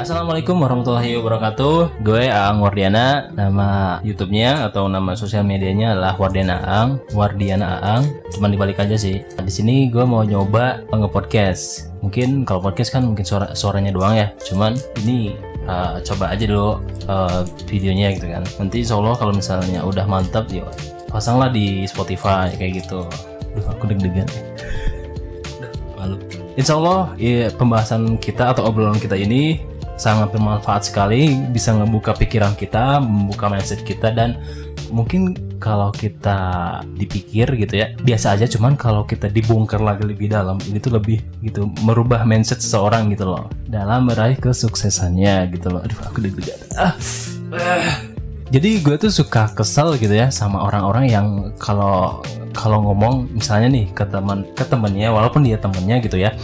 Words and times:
Assalamualaikum 0.00 0.56
warahmatullahi 0.64 1.12
wabarakatuh. 1.20 2.00
Gue 2.00 2.32
Aang 2.32 2.64
Wardiana. 2.64 3.28
Nama 3.36 4.00
YouTube-nya 4.00 4.72
atau 4.72 4.88
nama 4.88 5.12
sosial 5.12 5.44
medianya 5.44 5.92
adalah 5.92 6.16
Wardiana 6.16 6.56
Aang. 6.64 7.04
Wardiana 7.12 7.84
Aang. 7.84 8.08
Cuman 8.32 8.48
dibalik 8.48 8.80
aja 8.80 8.96
sih. 8.96 9.20
Di 9.20 9.52
sini 9.52 9.92
gue 9.92 10.00
mau 10.08 10.24
nyoba 10.24 10.88
nge-podcast. 10.88 11.92
Mungkin 12.00 12.48
kalau 12.48 12.64
podcast 12.64 12.96
kan 12.96 13.04
mungkin 13.04 13.28
suara 13.28 13.52
suaranya 13.52 13.92
doang 13.92 14.16
ya. 14.16 14.32
Cuman 14.40 14.72
ini 15.04 15.36
uh, 15.68 16.00
coba 16.00 16.32
aja 16.32 16.48
dulu 16.48 16.80
uh, 17.04 17.44
videonya 17.68 18.16
gitu 18.16 18.24
kan. 18.32 18.40
Nanti 18.56 18.80
insya 18.80 18.96
Allah 18.96 19.20
kalau 19.20 19.36
misalnya 19.36 19.84
udah 19.84 20.08
mantap 20.08 20.48
ya 20.48 20.64
pasanglah 21.12 21.52
di 21.52 21.84
Spotify 21.84 22.48
kayak 22.56 22.88
gitu. 22.88 23.04
Duh 23.52 23.66
aku 23.68 23.92
deg-degan. 23.92 24.24
Malu. 26.00 26.16
Insya 26.56 26.80
Allah 26.80 27.12
ya, 27.20 27.52
pembahasan 27.52 28.16
kita 28.16 28.56
atau 28.56 28.64
obrolan 28.64 28.96
kita 28.96 29.12
ini 29.12 29.60
sangat 30.00 30.32
bermanfaat 30.32 30.88
sekali 30.88 31.36
bisa 31.52 31.76
ngebuka 31.76 32.16
pikiran 32.16 32.56
kita 32.56 33.04
membuka 33.04 33.52
mindset 33.52 33.84
kita 33.84 34.08
dan 34.16 34.40
mungkin 34.88 35.36
kalau 35.60 35.92
kita 35.92 36.80
dipikir 36.96 37.52
gitu 37.60 37.84
ya 37.84 37.92
biasa 38.00 38.40
aja 38.40 38.48
cuman 38.48 38.80
kalau 38.80 39.04
kita 39.04 39.28
dibongkar 39.28 39.84
lagi 39.84 40.08
lebih 40.08 40.32
dalam 40.32 40.56
ini 40.64 40.80
tuh 40.80 40.96
lebih 40.96 41.20
gitu 41.44 41.68
merubah 41.84 42.24
mindset 42.24 42.64
seseorang 42.64 43.12
gitu 43.12 43.28
loh 43.28 43.52
dalam 43.68 44.08
meraih 44.08 44.40
kesuksesannya 44.40 45.52
gitu 45.52 45.68
loh 45.68 45.84
aduh 45.84 46.00
aku 46.08 46.24
deg-degan 46.24 46.56
ah. 46.80 46.96
ah. 47.52 48.00
jadi 48.48 48.80
gue 48.80 48.96
tuh 48.96 49.12
suka 49.12 49.52
kesel 49.52 50.00
gitu 50.00 50.16
ya 50.16 50.32
sama 50.32 50.64
orang-orang 50.64 51.12
yang 51.12 51.26
kalau 51.60 52.24
kalau 52.56 52.82
ngomong 52.82 53.30
misalnya 53.30 53.68
nih 53.70 53.86
ke 53.94 54.02
teman 54.08 54.48
ke 54.56 54.64
temennya 54.66 55.12
walaupun 55.12 55.46
dia 55.46 55.60
temennya 55.60 56.02
gitu 56.02 56.18
ya 56.18 56.34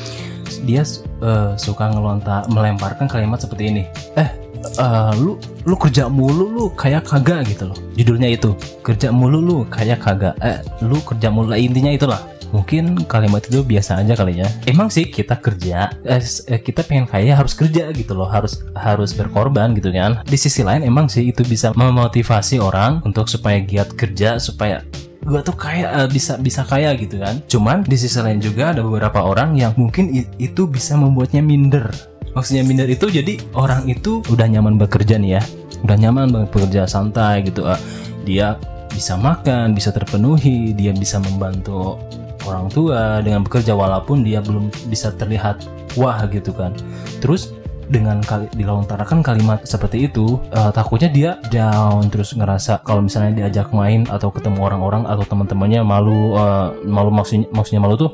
dia 0.65 0.83
uh, 1.23 1.55
suka 1.59 1.91
ngelontar 1.91 2.47
melemparkan 2.51 3.07
kalimat 3.11 3.43
seperti 3.43 3.71
ini. 3.73 3.85
Eh 4.17 4.47
uh, 4.79 5.13
lu 5.15 5.39
lu 5.67 5.75
kerja 5.79 6.11
mulu 6.11 6.47
lu 6.51 6.65
kayak 6.75 7.07
kagak 7.07 7.47
gitu 7.51 7.71
loh. 7.71 7.79
Judulnya 7.95 8.35
itu 8.35 8.55
kerja 8.83 9.15
mulu 9.15 9.39
lu 9.39 9.57
kayak 9.69 10.03
kagak. 10.03 10.35
Eh 10.43 10.59
lu 10.83 10.99
kerja 11.03 11.29
mulu. 11.31 11.55
Intinya 11.55 11.93
itulah. 11.93 12.23
Mungkin 12.55 13.11
kalimat 13.11 13.43
itu 13.43 13.59
biasa 13.67 13.99
aja 14.01 14.15
kali 14.15 14.39
ya. 14.39 14.49
Emang 14.71 14.87
sih 14.87 15.11
kita 15.11 15.35
kerja 15.43 15.91
eh, 16.07 16.23
eh, 16.23 16.61
kita 16.63 16.87
pengen 16.87 17.11
kaya 17.11 17.35
harus 17.35 17.59
kerja 17.59 17.91
gitu 17.91 18.15
loh. 18.15 18.31
Harus 18.31 18.63
harus 18.79 19.11
berkorban 19.11 19.75
gitu 19.75 19.91
kan. 19.91 20.23
Di 20.23 20.39
sisi 20.39 20.63
lain 20.63 20.87
emang 20.87 21.11
sih 21.11 21.35
itu 21.35 21.43
bisa 21.43 21.75
memotivasi 21.75 22.63
orang 22.63 23.03
untuk 23.03 23.27
supaya 23.27 23.59
giat 23.59 23.99
kerja 23.99 24.39
supaya 24.39 24.87
gue 25.27 25.41
tuh 25.43 25.57
kayak 25.59 25.91
uh, 25.91 26.09
bisa 26.09 26.39
bisa 26.39 26.63
kaya 26.63 26.95
gitu 26.95 27.19
kan. 27.19 27.43
Cuman 27.51 27.83
di 27.83 27.99
sisi 27.99 28.17
lain 28.23 28.39
juga 28.39 28.71
ada 28.71 28.81
beberapa 28.87 29.27
orang 29.27 29.59
yang 29.59 29.75
mungkin 29.75 30.15
itu 30.39 30.63
bisa 30.71 30.95
membuatnya 30.95 31.43
minder. 31.43 31.91
Maksudnya 32.33 32.63
minder 32.63 32.87
itu 32.87 33.11
jadi 33.11 33.43
orang 33.59 33.91
itu 33.91 34.23
udah 34.31 34.47
nyaman 34.47 34.79
bekerja 34.79 35.19
nih 35.19 35.41
ya. 35.41 35.43
Udah 35.83 35.99
nyaman 35.99 36.31
banget 36.31 36.49
bekerja 36.55 36.83
santai 36.87 37.43
gitu 37.43 37.67
uh, 37.67 37.77
dia 38.23 38.55
bisa 38.95 39.19
makan 39.19 39.77
bisa 39.77 39.93
terpenuhi 39.93 40.73
dia 40.73 40.89
bisa 40.97 41.21
membantu 41.21 42.01
orang 42.49 42.71
tua 42.73 43.21
dengan 43.21 43.45
bekerja 43.45 43.77
walaupun 43.77 44.25
dia 44.25 44.41
belum 44.41 44.73
bisa 44.89 45.11
terlihat 45.19 45.67
wah 45.99 46.23
gitu 46.31 46.55
kan. 46.55 46.71
Terus 47.19 47.51
dengan 47.87 48.19
kali 48.23 48.51
dilontarkan 48.55 49.23
kalimat 49.23 49.63
seperti 49.63 50.11
itu 50.11 50.43
uh, 50.53 50.71
takutnya 50.75 51.11
dia 51.11 51.31
down 51.51 52.07
terus 52.11 52.35
ngerasa 52.35 52.83
kalau 52.83 53.07
misalnya 53.07 53.45
diajak 53.45 53.71
main 53.71 54.05
atau 54.11 54.31
ketemu 54.35 54.59
orang-orang 54.63 55.07
atau 55.07 55.23
teman-temannya 55.27 55.81
malu 55.87 56.35
uh, 56.35 56.75
malu 56.83 57.11
maksudnya 57.15 57.47
maksudnya 57.55 57.83
malu 57.83 57.95
tuh 57.95 58.13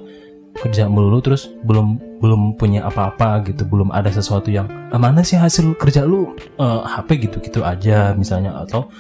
kerja 0.53 0.85
melulu 0.85 1.25
terus 1.25 1.49
belum 1.65 2.21
belum 2.21 2.61
punya 2.61 2.85
apa-apa 2.85 3.41
gitu 3.49 3.65
belum 3.65 3.89
ada 3.89 4.13
sesuatu 4.13 4.53
yang 4.53 4.69
eh, 4.69 5.01
mana 5.01 5.25
sih 5.25 5.41
hasil 5.41 5.73
kerja 5.81 6.05
lu? 6.05 6.37
Uh, 6.61 6.85
HP 6.85 7.29
gitu 7.29 7.41
gitu 7.41 7.61
aja 7.65 8.13
misalnya 8.13 8.53
atau 8.61 8.93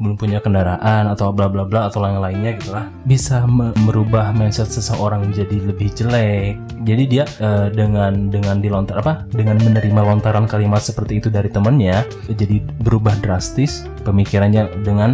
belum 0.00 0.16
punya 0.16 0.40
kendaraan 0.40 1.06
atau 1.12 1.30
bla 1.30 1.46
bla 1.46 1.68
bla 1.68 1.92
atau 1.92 2.00
lain 2.00 2.18
lainnya 2.18 2.56
gitu 2.56 2.72
lah 2.72 2.88
bisa 3.04 3.44
me 3.44 3.70
merubah 3.84 4.32
mindset 4.32 4.72
seseorang 4.72 5.28
jadi 5.30 5.60
lebih 5.68 5.92
jelek. 5.92 6.56
Jadi 6.88 7.04
dia 7.06 7.24
uh, 7.44 7.68
dengan 7.68 8.32
dengan 8.32 8.58
dilontar 8.58 9.04
apa 9.04 9.28
dengan 9.28 9.60
menerima 9.60 10.00
lontaran 10.00 10.48
kalimat 10.48 10.80
seperti 10.80 11.20
itu 11.20 11.28
dari 11.28 11.52
temennya 11.52 12.02
jadi 12.32 12.64
berubah 12.80 13.14
drastis 13.20 13.84
pemikirannya 14.02 14.72
dengan 14.80 15.12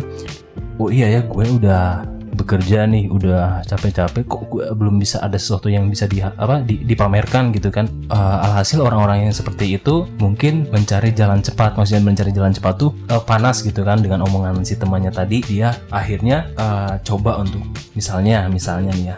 oh 0.79 0.93
iya 0.93 1.19
ya 1.19 1.21
gue 1.27 1.45
udah 1.59 2.16
bekerja 2.37 2.85
nih 2.85 3.09
udah 3.09 3.65
capek-capek 3.65 4.29
kok 4.29 4.43
gue 4.53 4.65
belum 4.77 5.01
bisa 5.01 5.25
ada 5.25 5.41
sesuatu 5.41 5.73
yang 5.73 5.89
bisa 5.89 6.05
di 6.05 6.21
apa 6.21 6.61
di, 6.61 6.85
dipamerkan 6.85 7.51
gitu 7.57 7.73
kan 7.73 7.89
uh, 8.13 8.47
alhasil 8.53 8.85
orang-orang 8.85 9.27
yang 9.29 9.35
seperti 9.35 9.81
itu 9.81 10.05
mungkin 10.21 10.69
mencari 10.69 11.17
jalan 11.17 11.41
cepat 11.41 11.75
maksudnya 11.81 12.05
mencari 12.05 12.31
jalan 12.31 12.53
cepat 12.53 12.75
tuh 12.77 12.93
uh, 13.09 13.23
panas 13.25 13.65
gitu 13.65 13.83
kan 13.83 14.05
dengan 14.05 14.23
omongan 14.29 14.63
si 14.63 14.77
temannya 14.77 15.11
tadi 15.11 15.41
dia 15.43 15.73
akhirnya 15.89 16.53
uh, 16.61 17.01
coba 17.01 17.41
untuk 17.41 17.65
misalnya 17.97 18.45
misalnya 18.53 18.93
nih 18.93 19.07
ya 19.11 19.17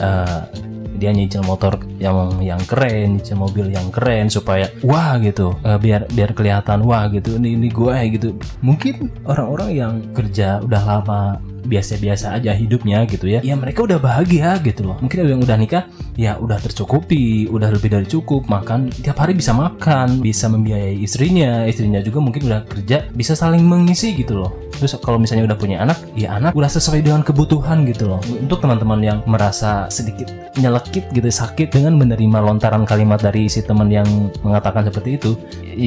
uh, 0.00 0.46
dia 0.94 1.10
nyicil 1.10 1.42
motor 1.42 1.82
yang 1.98 2.38
yang 2.38 2.62
keren, 2.64 3.18
nyicil 3.18 3.34
mobil 3.34 3.66
yang 3.66 3.90
keren 3.90 4.30
supaya 4.30 4.70
wah 4.86 5.18
gitu, 5.18 5.52
uh, 5.66 5.78
biar 5.78 6.06
biar 6.06 6.30
kelihatan 6.32 6.86
wah 6.86 7.10
gitu, 7.10 7.34
ini 7.36 7.58
ini 7.58 7.68
gue 7.68 7.96
gitu. 8.14 8.38
Mungkin 8.62 9.26
orang-orang 9.26 9.70
yang 9.74 9.92
kerja 10.14 10.62
udah 10.62 10.82
lama 10.86 11.42
biasa-biasa 11.64 12.36
aja 12.36 12.52
hidupnya 12.52 13.02
gitu 13.08 13.26
ya. 13.26 13.40
Ya 13.40 13.56
mereka 13.56 13.84
udah 13.84 13.98
bahagia 13.98 14.60
gitu 14.62 14.86
loh. 14.86 14.96
Mungkin 15.00 15.24
yang 15.24 15.42
udah 15.42 15.56
nikah 15.58 15.84
ya 16.14 16.38
udah 16.38 16.62
tercukupi 16.62 17.50
udah 17.50 17.74
lebih 17.74 17.90
dari 17.90 18.06
cukup 18.06 18.46
makan 18.46 18.86
tiap 18.92 19.18
hari 19.18 19.34
bisa 19.34 19.50
makan 19.50 20.22
bisa 20.22 20.46
membiayai 20.46 20.94
istrinya 21.02 21.66
istrinya 21.66 21.98
juga 21.98 22.22
mungkin 22.22 22.46
udah 22.46 22.62
kerja 22.70 23.10
bisa 23.10 23.34
saling 23.34 23.64
mengisi 23.66 24.14
gitu 24.14 24.38
loh. 24.38 24.54
Terus 24.78 24.94
kalau 25.02 25.18
misalnya 25.18 25.50
udah 25.50 25.58
punya 25.58 25.82
anak 25.82 25.98
ya 26.14 26.38
anak 26.38 26.54
udah 26.54 26.70
sesuai 26.70 27.02
dengan 27.02 27.26
kebutuhan 27.26 27.82
gitu 27.88 28.14
loh. 28.14 28.20
Untuk 28.38 28.62
teman-teman 28.62 29.00
yang 29.02 29.18
merasa 29.26 29.90
sedikit 29.90 30.30
nyelekit 30.54 31.10
gitu 31.10 31.26
sakit 31.26 31.74
dengan 31.74 31.98
menerima 31.98 32.38
lontaran 32.38 32.86
kalimat 32.86 33.18
dari 33.18 33.50
si 33.50 33.64
teman 33.64 33.90
yang 33.90 34.06
mengatakan 34.46 34.86
seperti 34.86 35.18
itu 35.18 35.34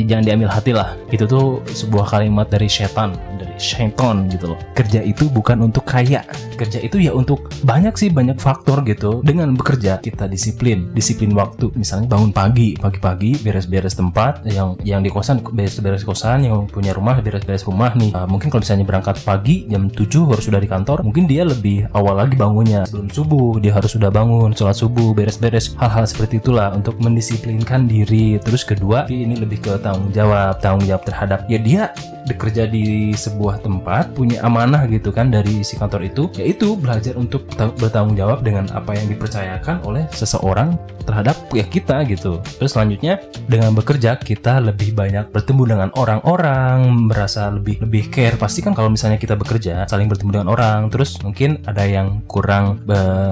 jangan 0.08 0.24
diambil 0.26 0.50
hati 0.52 0.72
lah. 0.76 0.96
Itu 1.10 1.26
tuh 1.26 1.64
sebuah 1.72 2.12
kalimat 2.12 2.48
dari 2.52 2.68
setan 2.68 3.16
dari 3.38 3.54
syaiton 3.58 4.28
gitu 4.30 4.54
loh. 4.54 4.60
Kerja 4.74 5.02
itu 5.06 5.30
bukan 5.30 5.70
untuk 5.70 5.86
kaya. 5.86 6.26
Kerja 6.58 6.82
itu 6.82 6.98
ya 7.02 7.14
untuk 7.14 7.50
banyak 7.64 7.94
sih 7.96 8.10
banyak 8.10 8.38
faktor 8.42 8.82
gitu. 8.86 9.22
Dengan 9.22 9.54
bekerja 9.54 10.02
kita 10.02 10.26
disiplin. 10.26 10.90
Disiplin 10.92 11.32
waktu. 11.38 11.70
Misalnya 11.78 12.18
bangun 12.18 12.32
pagi 12.34 12.74
pagi-pagi 12.78 13.42
beres-beres 13.46 13.98
tempat 13.98 14.44
yang 14.50 14.78
yang 14.84 15.02
di 15.06 15.10
kosan 15.14 15.42
beres-beres 15.42 16.04
kosan 16.04 16.46
yang 16.50 16.66
punya 16.68 16.92
rumah 16.94 17.20
beres-beres 17.22 17.64
rumah 17.66 17.94
nih. 17.94 18.12
Uh, 18.14 18.28
mungkin 18.30 18.50
kalau 18.50 18.66
misalnya 18.66 18.86
berangkat 18.86 19.22
pagi 19.22 19.70
jam 19.70 19.90
7 19.90 20.32
harus 20.34 20.46
sudah 20.46 20.62
di 20.62 20.70
kantor 20.70 21.06
mungkin 21.06 21.30
dia 21.30 21.46
lebih 21.46 21.90
awal 21.94 22.18
lagi 22.18 22.34
bangunnya. 22.34 22.86
Sebelum 22.90 23.10
subuh 23.14 23.62
dia 23.62 23.74
harus 23.74 23.94
sudah 23.94 24.10
bangun 24.10 24.54
sholat 24.58 24.78
subuh 24.78 25.14
beres-beres 25.14 25.78
hal-hal 25.78 26.06
seperti 26.10 26.42
itulah 26.42 26.74
untuk 26.74 26.98
mendisiplinkan 26.98 27.86
diri. 27.86 28.42
Terus 28.42 28.66
kedua 28.66 29.06
ini 29.10 29.38
lebih 29.38 29.62
ke 29.62 29.77
tanggung 29.80 30.12
jawab 30.12 30.60
tanggung 30.60 30.86
jawab 30.86 31.04
terhadap 31.08 31.46
ya 31.48 31.60
dia 31.62 31.84
bekerja 32.28 32.68
di 32.68 33.16
sebuah 33.16 33.64
tempat 33.64 34.12
punya 34.12 34.44
amanah 34.44 34.84
gitu 34.92 35.16
kan 35.16 35.32
dari 35.32 35.64
si 35.64 35.80
kantor 35.80 36.04
itu 36.04 36.28
yaitu 36.36 36.76
belajar 36.76 37.16
untuk 37.16 37.48
bertanggung 37.80 38.20
jawab 38.20 38.44
dengan 38.44 38.68
apa 38.76 38.94
yang 38.94 39.08
dipercayakan 39.08 39.80
oleh 39.88 40.04
seseorang 40.12 40.76
terhadap 41.08 41.40
ya 41.56 41.64
kita 41.64 42.04
gitu. 42.04 42.44
Terus 42.60 42.76
selanjutnya 42.76 43.24
dengan 43.48 43.72
bekerja 43.72 44.20
kita 44.20 44.60
lebih 44.60 44.92
banyak 44.92 45.32
bertemu 45.32 45.64
dengan 45.64 45.90
orang-orang 45.96 47.08
merasa 47.08 47.48
lebih 47.48 47.80
lebih 47.80 48.12
care. 48.12 48.36
Pasti 48.36 48.60
kan 48.60 48.76
kalau 48.76 48.92
misalnya 48.92 49.16
kita 49.16 49.40
bekerja 49.40 49.88
saling 49.88 50.12
bertemu 50.12 50.44
dengan 50.44 50.50
orang 50.52 50.92
terus 50.92 51.16
mungkin 51.24 51.64
ada 51.64 51.88
yang 51.88 52.28
kurang 52.28 52.84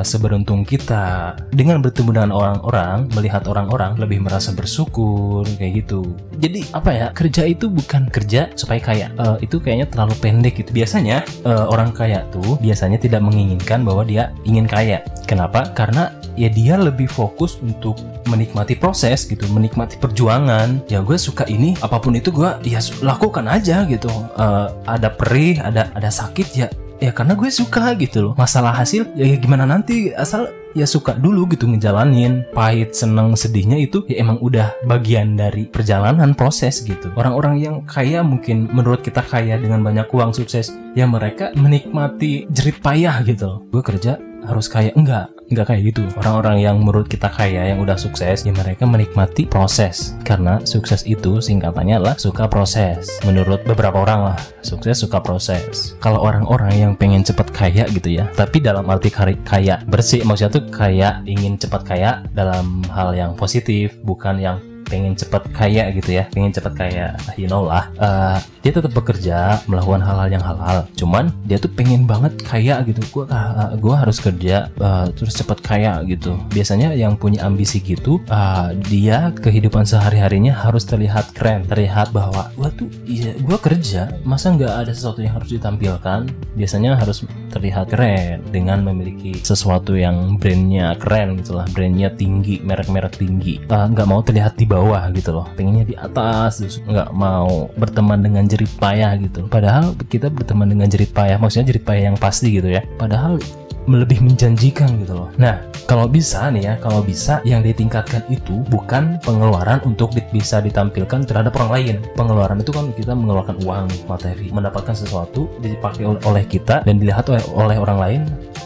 seberuntung 0.08 0.64
kita. 0.64 1.36
Dengan 1.52 1.84
bertemu 1.84 2.16
dengan 2.16 2.32
orang-orang 2.32 3.12
melihat 3.12 3.44
orang-orang 3.52 4.00
lebih 4.00 4.24
merasa 4.24 4.56
bersyukur 4.56 5.44
kayak 5.60 5.84
gitu 5.84 6.16
jadi 6.38 6.62
apa 6.76 6.90
ya 6.92 7.08
kerja 7.16 7.44
itu 7.48 7.72
bukan 7.72 8.08
kerja 8.12 8.52
supaya 8.54 8.80
kaya 8.80 9.08
uh, 9.18 9.40
itu 9.40 9.58
kayaknya 9.60 9.88
terlalu 9.90 10.16
pendek 10.20 10.60
gitu. 10.62 10.72
Biasanya 10.76 11.24
uh, 11.48 11.66
orang 11.72 11.96
kaya 11.96 12.28
tuh 12.30 12.60
biasanya 12.60 13.00
tidak 13.00 13.24
menginginkan 13.24 13.82
bahwa 13.88 14.04
dia 14.04 14.32
ingin 14.44 14.68
kaya. 14.70 15.02
Kenapa? 15.26 15.72
Karena 15.74 16.14
ya 16.36 16.52
dia 16.52 16.76
lebih 16.76 17.08
fokus 17.08 17.58
untuk 17.64 17.96
menikmati 18.28 18.76
proses 18.76 19.24
gitu 19.26 19.48
menikmati 19.52 19.96
perjuangan. 19.98 20.84
Ya 20.92 21.00
gue 21.02 21.16
suka 21.16 21.48
ini 21.48 21.74
apa 21.80 21.98
pun 22.00 22.16
itu 22.16 22.30
gue 22.30 22.50
ya 22.68 22.80
lakukan 23.02 23.48
aja 23.48 23.88
gitu. 23.88 24.12
Uh, 24.36 24.70
ada 24.86 25.10
perih 25.12 25.60
ada 25.64 25.90
ada 25.96 26.10
sakit 26.12 26.48
ya 26.56 26.68
ya 27.00 27.12
karena 27.12 27.36
gue 27.36 27.50
suka 27.52 27.96
gitu 28.00 28.32
loh. 28.32 28.34
Masalah 28.36 28.76
hasil 28.76 29.08
ya 29.16 29.36
gimana 29.40 29.64
nanti? 29.68 30.12
Asal 30.16 30.65
ya 30.76 30.86
suka 30.86 31.16
dulu 31.16 31.48
gitu 31.50 31.66
ngejalanin. 31.66 32.44
Pahit 32.52 32.94
seneng 32.94 33.34
sedihnya 33.34 33.80
itu 33.80 34.04
ya 34.12 34.22
emang 34.22 34.38
udah 34.44 34.76
bagian 34.86 35.40
dari 35.40 35.66
perjalanan 35.72 36.36
proses 36.36 36.84
gitu. 36.84 37.10
Orang-orang 37.16 37.56
yang 37.58 37.76
kaya 37.88 38.22
mungkin 38.22 38.68
menurut 38.70 39.02
kita 39.02 39.24
kaya 39.24 39.56
dengan 39.56 39.82
banyak 39.82 40.12
uang 40.12 40.36
sukses 40.36 40.76
ya 40.94 41.08
mereka 41.08 41.56
menikmati 41.56 42.46
jerit 42.52 42.84
payah 42.84 43.24
gitu. 43.24 43.64
Gue 43.72 43.82
kerja 43.82 44.20
harus 44.46 44.68
kaya. 44.68 44.92
Enggak 44.94 45.35
nggak 45.50 45.66
kayak 45.70 45.82
gitu. 45.94 46.04
Orang-orang 46.22 46.62
yang 46.64 46.78
menurut 46.82 47.10
kita 47.10 47.30
kaya 47.30 47.74
yang 47.74 47.82
udah 47.82 47.98
sukses 47.98 48.46
ya 48.46 48.54
mereka 48.54 48.88
menikmati 48.88 49.46
proses. 49.46 50.18
Karena 50.26 50.62
sukses 50.64 51.06
itu 51.06 51.42
singkatannya 51.42 52.02
adalah 52.02 52.16
suka 52.18 52.50
proses. 52.50 53.10
Menurut 53.26 53.62
beberapa 53.66 54.02
orang 54.02 54.34
lah 54.34 54.40
sukses 54.62 55.02
suka 55.02 55.22
proses. 55.22 55.98
Kalau 56.02 56.22
orang-orang 56.22 56.74
yang 56.76 56.94
pengen 56.98 57.26
cepat 57.26 57.50
kaya 57.54 57.86
gitu 57.90 58.12
ya 58.12 58.26
tapi 58.36 58.60
dalam 58.60 58.86
arti 58.92 59.10
kaya 59.10 59.82
bersih 59.88 60.22
maksudnya 60.28 60.60
tuh 60.60 60.64
kaya 60.70 61.24
ingin 61.24 61.56
cepat 61.56 61.82
kaya 61.88 62.12
dalam 62.36 62.84
hal 62.92 63.16
yang 63.16 63.32
positif 63.34 63.96
bukan 64.04 64.38
yang 64.38 64.58
pengen 64.86 65.18
cepat 65.18 65.50
kaya 65.52 65.90
gitu 65.92 66.16
ya 66.16 66.30
pengen 66.32 66.54
cepat 66.54 66.74
kaya 66.78 67.18
you 67.36 67.50
know 67.50 67.66
lah. 67.66 67.90
Uh, 67.98 68.38
dia 68.66 68.74
tetap 68.74 68.98
bekerja 68.98 69.62
melakukan 69.70 70.02
hal-hal 70.02 70.26
yang 70.26 70.42
halal. 70.42 70.90
Cuman 70.98 71.30
dia 71.46 71.62
tuh 71.62 71.70
pengen 71.70 72.10
banget 72.10 72.34
kaya 72.42 72.82
gitu. 72.82 72.98
Gua 73.14 73.30
uh, 73.30 73.78
gua 73.78 74.02
harus 74.02 74.18
kerja 74.18 74.74
uh, 74.82 75.06
terus 75.14 75.38
cepat 75.38 75.62
kaya 75.62 76.02
gitu. 76.10 76.34
Biasanya 76.50 76.98
yang 76.98 77.14
punya 77.14 77.46
ambisi 77.46 77.78
gitu 77.78 78.18
uh, 78.34 78.74
dia 78.90 79.30
kehidupan 79.38 79.86
sehari-harinya 79.86 80.50
harus 80.50 80.82
terlihat 80.82 81.38
keren 81.38 81.62
terlihat 81.70 82.10
bahwa 82.10 82.50
gua 82.58 82.74
tuh 82.74 82.90
iya 83.06 83.38
gua 83.46 83.62
kerja 83.62 84.10
masa 84.26 84.50
nggak 84.58 84.74
ada 84.86 84.92
sesuatu 84.94 85.22
yang 85.22 85.38
harus 85.38 85.54
ditampilkan? 85.54 86.26
Biasanya 86.58 86.98
harus 86.98 87.22
terlihat 87.54 87.94
keren 87.94 88.42
dengan 88.50 88.82
memiliki 88.82 89.38
sesuatu 89.46 89.94
yang 89.94 90.42
brandnya 90.42 90.98
keren 90.98 91.38
gitulah 91.38 91.70
brandnya 91.70 92.10
tinggi 92.18 92.66
merek-merek 92.66 93.22
tinggi. 93.22 93.62
Nggak 93.70 94.08
uh, 94.08 94.10
mau 94.10 94.26
terlihat 94.26 94.58
di 94.58 94.66
bawah 94.76 95.04
gitu 95.16 95.32
loh 95.32 95.48
pengennya 95.56 95.86
di 95.88 95.96
atas 95.96 96.60
nggak 96.84 97.10
mau 97.16 97.72
berteman 97.80 98.20
dengan 98.20 98.44
jerit 98.44 98.72
payah 98.76 99.16
gitu 99.16 99.48
padahal 99.48 99.96
kita 100.12 100.28
berteman 100.28 100.68
dengan 100.68 100.92
jerit 100.92 101.16
payah 101.16 101.40
maksudnya 101.40 101.72
jerit 101.72 101.84
payah 101.88 102.12
yang 102.12 102.20
pasti 102.20 102.52
gitu 102.52 102.68
ya 102.68 102.84
padahal 103.00 103.40
lebih 103.86 104.22
menjanjikan 104.22 104.90
gitu 105.06 105.14
loh. 105.14 105.30
Nah, 105.38 105.62
kalau 105.86 106.10
bisa 106.10 106.50
nih 106.50 106.64
ya, 106.66 106.74
kalau 106.82 107.06
bisa 107.06 107.40
yang 107.46 107.62
ditingkatkan 107.62 108.26
itu 108.34 108.66
bukan 108.74 109.22
pengeluaran 109.22 109.78
untuk 109.86 110.10
bisa 110.34 110.58
ditampilkan 110.58 111.26
terhadap 111.30 111.54
orang 111.62 111.72
lain. 111.72 111.96
Pengeluaran 112.18 112.58
itu 112.62 112.74
kan 112.74 112.90
kita 112.98 113.14
mengeluarkan 113.14 113.62
uang, 113.62 113.86
materi, 114.10 114.50
mendapatkan 114.50 114.98
sesuatu 114.98 115.48
dipakai 115.62 116.10
oleh 116.10 116.44
kita 116.50 116.82
dan 116.82 116.98
dilihat 116.98 117.30
oleh, 117.30 117.42
oleh 117.54 117.78
orang 117.78 118.00
lain 118.02 118.22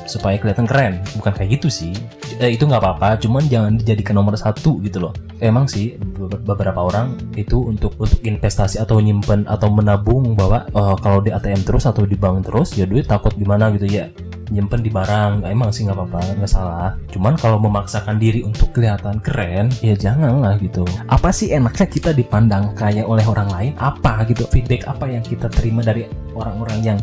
supaya 0.08 0.40
kelihatan 0.40 0.66
keren. 0.66 1.04
Bukan 1.20 1.36
kayak 1.36 1.60
gitu 1.60 1.68
sih. 1.68 1.92
Eh, 2.40 2.56
itu 2.56 2.64
nggak 2.64 2.80
apa-apa, 2.80 3.20
cuman 3.20 3.44
jangan 3.52 3.76
dijadikan 3.76 4.16
nomor 4.16 4.40
satu 4.40 4.80
gitu 4.80 5.04
loh. 5.04 5.14
Emang 5.40 5.72
sih 5.72 5.96
beberapa 6.44 6.84
orang 6.84 7.16
itu 7.40 7.64
untuk 7.64 7.96
untuk 7.96 8.20
investasi 8.20 8.76
atau 8.84 9.00
nyimpen 9.00 9.48
atau 9.48 9.72
menabung 9.72 10.36
bahwa 10.36 10.68
uh, 10.76 11.00
kalau 11.00 11.24
di 11.24 11.32
ATM 11.32 11.64
terus 11.64 11.88
atau 11.88 12.04
di 12.04 12.20
bank 12.20 12.52
terus 12.52 12.76
ya 12.76 12.84
duit 12.84 13.08
takut 13.08 13.32
gimana 13.40 13.72
gitu 13.72 13.88
ya. 13.88 14.12
Nyimpen 14.52 14.84
di 14.84 14.92
barang 14.92 15.48
emang 15.48 15.72
sih 15.72 15.88
nggak 15.88 15.96
apa-apa 15.96 16.44
nggak 16.44 16.52
salah. 16.52 16.92
Cuman 17.08 17.40
kalau 17.40 17.56
memaksakan 17.56 18.20
diri 18.20 18.44
untuk 18.44 18.76
kelihatan 18.76 19.24
keren 19.24 19.72
ya 19.80 19.96
jangan 19.96 20.44
lah 20.44 20.60
gitu. 20.60 20.84
Apa 21.08 21.32
sih 21.32 21.56
enaknya 21.56 21.88
kita 21.88 22.12
dipandang 22.12 22.76
kayak 22.76 23.08
oleh 23.08 23.24
orang 23.24 23.48
lain? 23.48 23.72
Apa 23.80 24.28
gitu? 24.28 24.44
Feedback 24.52 24.92
apa 24.92 25.08
yang 25.08 25.24
kita 25.24 25.48
terima 25.48 25.80
dari 25.80 26.04
orang-orang 26.36 26.80
yang 26.84 27.00